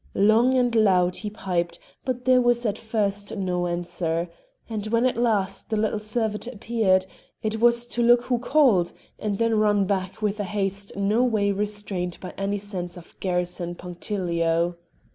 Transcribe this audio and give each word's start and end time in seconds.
Long 0.15 0.55
and 0.55 0.73
loud 0.73 1.17
he 1.17 1.29
piped, 1.29 1.77
but 2.05 2.25
there 2.25 2.41
was 2.41 2.65
at 2.65 2.79
first 2.79 3.37
no 3.37 3.67
answer; 3.67 4.31
and 4.67 4.87
when 4.87 5.05
at 5.05 5.15
last 5.15 5.69
the 5.69 5.77
little 5.77 5.99
servitor 5.99 6.49
appeared, 6.49 7.05
it 7.43 7.59
was 7.59 7.85
to 7.85 8.01
look 8.01 8.23
who 8.23 8.39
called, 8.39 8.93
and 9.19 9.37
then 9.37 9.59
run 9.59 9.85
back 9.85 10.19
with 10.19 10.39
a 10.39 10.43
haste 10.43 10.91
no 10.95 11.23
way 11.23 11.51
restrained 11.51 12.17
by 12.19 12.33
any 12.35 12.57
sense 12.57 12.97
of 12.97 13.15
garrison 13.19 13.75
punctilio. 13.75 14.75